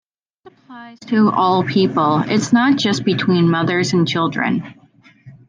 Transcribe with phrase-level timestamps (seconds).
[0.43, 4.63] This applies to all people, it is not just between mothers and children.